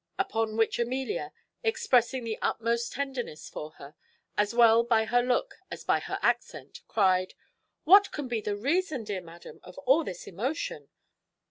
Upon 0.17 0.57
which 0.57 0.79
Amelia, 0.79 1.31
expressing 1.63 2.23
the 2.23 2.39
utmost 2.41 2.91
tenderness 2.93 3.47
for 3.47 3.73
her, 3.73 3.93
as 4.35 4.51
well 4.51 4.83
by 4.83 5.05
her 5.05 5.21
look 5.21 5.59
as 5.69 5.83
by 5.83 5.99
her 5.99 6.17
accent, 6.23 6.81
cried, 6.87 7.35
"What 7.83 8.11
can 8.11 8.27
be 8.27 8.41
the 8.41 8.55
reason, 8.57 9.03
dear 9.03 9.21
madam, 9.21 9.59
of 9.61 9.77
all 9.85 10.03
this 10.03 10.25
emotion?" 10.25 10.89